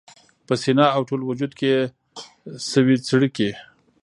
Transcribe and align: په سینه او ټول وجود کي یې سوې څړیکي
په 0.47 0.53
سینه 0.61 0.85
او 0.95 1.01
ټول 1.09 1.21
وجود 1.29 1.51
کي 1.57 1.65
یې 1.73 1.81
سوې 2.71 2.95
څړیکي 3.07 3.49